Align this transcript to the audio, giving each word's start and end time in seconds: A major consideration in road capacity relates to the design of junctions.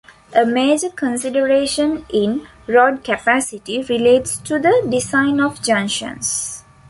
A 0.33 0.45
major 0.47 0.89
consideration 0.89 2.07
in 2.09 2.47
road 2.65 3.03
capacity 3.03 3.83
relates 3.83 4.37
to 4.39 4.57
the 4.57 4.83
design 4.89 5.39
of 5.39 5.61
junctions. 5.61 6.63